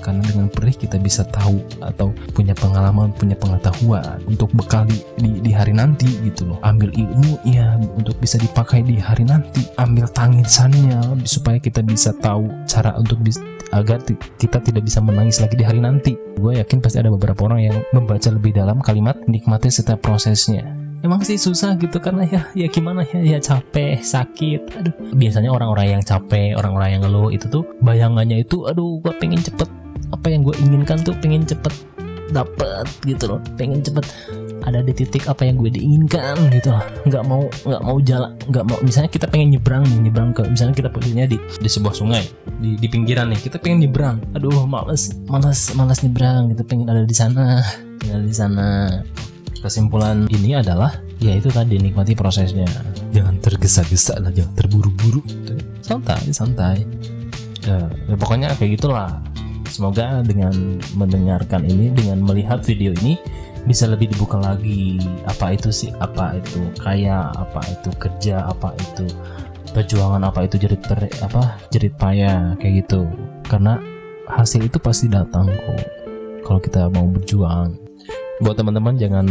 karena 0.00 0.22
dengan 0.24 0.48
perih 0.48 0.72
kita 0.72 0.96
bisa 0.96 1.26
tahu 1.28 1.60
atau 1.82 2.14
punya 2.32 2.56
pengalaman 2.56 3.12
punya 3.12 3.36
pengetahuan 3.36 4.22
untuk 4.24 4.48
bekal 4.56 4.88
di, 4.88 4.98
di, 5.20 5.30
di 5.42 5.52
hari 5.52 5.76
nanti 5.76 6.08
gitu 6.24 6.48
loh. 6.54 6.58
Ambil 6.64 6.94
ilmu 6.94 7.42
ya 7.44 7.76
untuk 7.98 8.16
bisa 8.22 8.40
dipakai 8.40 8.86
di 8.86 8.96
hari 8.96 9.26
nanti. 9.26 9.66
Ambil 9.76 10.08
tangisannya 10.08 11.22
supaya 11.26 11.58
kita 11.60 11.84
bisa 11.84 12.14
tahu 12.16 12.48
cara 12.64 12.96
untuk 12.96 13.20
bis, 13.20 13.42
agar 13.72 14.00
kita 14.38 14.60
tidak 14.60 14.84
bisa 14.84 15.00
menangis 15.00 15.40
lagi 15.40 15.56
di 15.58 15.64
hari 15.64 15.80
nanti. 15.80 16.14
Gue 16.36 16.60
yakin 16.60 16.78
pasti 16.80 17.00
ada 17.00 17.10
beberapa 17.12 17.48
orang 17.48 17.60
yang 17.60 17.76
membaca 17.92 18.28
lebih 18.32 18.56
dalam 18.56 18.78
kalimat 18.80 19.16
nikmati 19.28 19.72
setiap 19.72 20.00
prosesnya. 20.00 20.82
Emang 21.02 21.18
sih 21.26 21.34
susah 21.34 21.74
gitu 21.82 21.98
karena 21.98 22.22
ya 22.30 22.46
ya 22.54 22.70
gimana 22.70 23.02
ya 23.02 23.18
ya 23.26 23.38
capek 23.42 23.98
sakit. 23.98 24.60
Aduh. 24.78 24.94
Biasanya 25.18 25.50
orang-orang 25.50 25.98
yang 25.98 26.02
capek 26.06 26.54
orang-orang 26.54 26.94
yang 26.94 27.02
ngeluh 27.02 27.34
itu 27.34 27.50
tuh 27.50 27.66
bayangannya 27.82 28.46
itu 28.46 28.70
aduh 28.70 29.02
gue 29.02 29.10
pengen 29.18 29.42
cepet 29.42 29.81
apa 30.12 30.26
yang 30.28 30.44
gue 30.44 30.54
inginkan 30.60 31.00
tuh 31.00 31.16
pengen 31.18 31.42
cepet 31.48 31.72
dapet 32.32 32.86
gitu 33.04 33.36
loh. 33.36 33.40
Pengen 33.60 33.84
cepet 33.84 34.04
ada 34.62 34.78
di 34.78 34.94
titik 34.94 35.26
apa 35.26 35.42
yang 35.42 35.58
gue 35.58 35.70
diinginkan 35.74 36.48
gitu 36.54 36.72
loh. 36.72 36.84
Nggak 37.06 37.22
mau 37.28 37.42
nggak 37.68 37.82
mau 37.82 37.96
jalan 38.00 38.30
nggak 38.48 38.64
mau. 38.64 38.78
Misalnya 38.80 39.10
kita 39.12 39.26
pengen 39.28 39.54
nyebrang 39.54 39.84
nih 39.84 39.98
nyebrang 40.08 40.30
ke 40.32 40.42
misalnya 40.48 40.74
kita 40.74 40.88
posisinya 40.88 41.26
di 41.28 41.36
di 41.38 41.68
sebuah 41.68 41.94
sungai 41.94 42.24
di, 42.62 42.78
di 42.78 42.86
pinggiran 42.88 43.30
nih 43.30 43.40
kita 43.42 43.56
pengen 43.60 43.86
nyebrang. 43.86 44.16
Aduh 44.32 44.64
males 44.64 45.12
males 45.28 45.74
males 45.76 46.00
nyebrang 46.00 46.54
gitu 46.54 46.62
pengen 46.64 46.86
ada 46.88 47.04
di 47.04 47.14
sana 47.14 47.60
ada 48.08 48.24
di 48.24 48.34
sana. 48.34 48.68
Kesimpulan 49.62 50.26
ini 50.26 50.58
adalah 50.58 50.90
ya 51.22 51.38
itu 51.38 51.46
tadi 51.46 51.78
nikmati 51.78 52.18
prosesnya. 52.18 52.66
Jangan 53.14 53.38
tergesa-gesa 53.38 54.18
lah 54.18 54.34
jangan 54.34 54.58
terburu-buru. 54.58 55.22
Santai 55.86 56.34
santai. 56.34 56.82
Ya, 57.62 57.86
ya 58.10 58.18
pokoknya 58.18 58.58
kayak 58.58 58.74
gitulah 58.74 59.22
Semoga 59.72 60.20
dengan 60.20 60.52
mendengarkan 60.92 61.64
ini, 61.64 61.88
dengan 61.96 62.20
melihat 62.20 62.60
video 62.60 62.92
ini 63.00 63.16
bisa 63.64 63.88
lebih 63.88 64.12
dibuka 64.12 64.36
lagi. 64.36 65.00
Apa 65.24 65.56
itu 65.56 65.72
sih, 65.72 65.88
apa 65.96 66.36
itu 66.36 66.60
kaya, 66.76 67.32
apa 67.32 67.64
itu 67.72 67.88
kerja, 67.96 68.44
apa 68.52 68.76
itu 68.76 69.08
perjuangan, 69.72 70.28
apa 70.28 70.44
itu 70.44 70.60
jerit 70.60 70.84
per, 70.84 71.08
apa 71.24 71.56
jerit 71.72 71.96
payah? 71.96 72.52
Kayak 72.60 72.84
gitu. 72.84 73.08
Karena 73.48 73.80
hasil 74.28 74.68
itu 74.68 74.76
pasti 74.76 75.08
datang 75.08 75.48
kok 75.48 75.80
kalau 76.44 76.60
kita 76.60 76.92
mau 76.92 77.08
berjuang. 77.08 77.72
Buat 78.44 78.60
teman-teman 78.60 79.00
jangan 79.00 79.26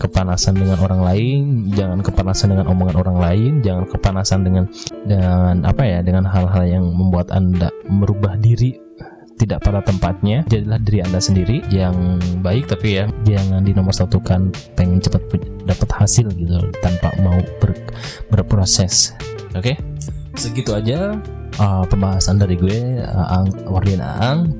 kepanasan 0.00 0.56
dengan 0.56 0.80
orang 0.80 1.02
lain, 1.04 1.40
jangan 1.76 2.00
kepanasan 2.00 2.56
dengan 2.56 2.72
omongan 2.72 2.96
orang 3.04 3.18
lain, 3.20 3.52
jangan 3.60 3.84
kepanasan 3.84 4.40
dengan 4.48 4.64
dengan 5.04 5.60
apa 5.66 5.82
ya, 5.84 6.00
dengan 6.00 6.24
hal-hal 6.24 6.64
yang 6.64 6.84
membuat 6.88 7.34
Anda 7.34 7.68
merubah 7.84 8.38
diri 8.40 8.83
tidak 9.34 9.66
pada 9.66 9.82
tempatnya 9.82 10.46
jadilah 10.46 10.78
diri 10.78 10.98
anda 11.02 11.18
sendiri 11.18 11.60
yang 11.68 12.22
baik 12.40 12.70
tapi 12.70 13.02
ya 13.02 13.10
jangan 13.26 13.66
satukan 13.90 14.54
pengen 14.78 15.02
cepat 15.02 15.22
dapat 15.66 15.88
hasil 15.90 16.30
gitu 16.34 16.70
tanpa 16.82 17.10
mau 17.22 17.38
ber, 17.58 17.74
berproses. 18.30 19.14
Oke? 19.54 19.74
Okay? 19.74 19.76
segitu 20.34 20.74
aja 20.74 21.14
uh, 21.62 21.84
pembahasan 21.86 22.42
dari 22.42 22.58
gue 22.58 22.98
uh, 23.06 23.38
Ang 23.38 23.54
Wardian 23.70 24.02
Aang 24.02 24.50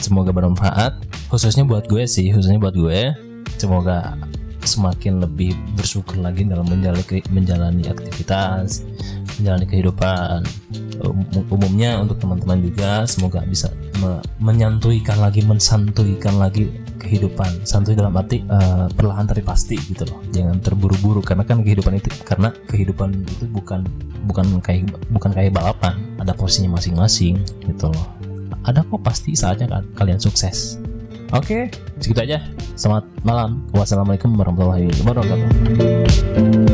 semoga 0.00 0.32
bermanfaat. 0.32 1.04
Khususnya 1.28 1.68
buat 1.68 1.84
gue 1.84 2.08
sih 2.08 2.32
khususnya 2.32 2.56
buat 2.56 2.76
gue. 2.76 3.12
Semoga 3.60 4.16
semakin 4.64 5.20
lebih 5.22 5.56
bersyukur 5.76 6.20
lagi 6.20 6.44
dalam 6.44 6.68
menjalani 6.68 7.24
menjalani 7.32 7.88
aktivitas 7.88 8.84
menjalani 9.38 9.66
kehidupan 9.70 10.44
um, 11.04 11.22
umumnya 11.52 12.00
untuk 12.00 12.18
teman-teman 12.18 12.58
juga. 12.64 13.04
Semoga 13.04 13.44
bisa 13.44 13.68
me 13.98 14.22
menyantuikan 14.38 15.18
lagi 15.18 15.42
mensantuikan 15.42 16.38
lagi 16.38 16.70
kehidupan. 16.98 17.66
Santuy 17.66 17.94
dalam 17.94 18.14
arti 18.14 18.42
uh, 18.46 18.90
perlahan 18.90 19.26
tapi 19.26 19.42
pasti 19.42 19.78
gitu 19.78 20.06
loh. 20.08 20.22
Jangan 20.30 20.58
terburu-buru 20.62 21.22
karena 21.22 21.42
kan 21.46 21.62
kehidupan 21.62 21.98
itu 21.98 22.10
karena 22.22 22.54
kehidupan 22.70 23.26
itu 23.26 23.44
bukan 23.50 23.86
bukan 24.26 24.46
kayak 24.62 24.90
bukan 25.10 25.30
kayak 25.34 25.54
balapan. 25.54 25.98
Ada 26.18 26.34
porsinya 26.34 26.78
masing-masing 26.78 27.42
gitu 27.66 27.90
loh. 27.90 28.06
Ada 28.66 28.84
kok 28.84 29.02
pasti 29.02 29.32
saatnya 29.34 29.82
kalian 29.94 30.18
sukses. 30.18 30.78
Oke 31.28 31.44
okay, 31.44 31.62
segitu 32.00 32.20
aja. 32.24 32.38
Selamat 32.78 33.04
malam. 33.26 33.66
Wassalamualaikum 33.74 34.32
warahmatullahi 34.38 34.88
wabarakatuh 35.02 36.67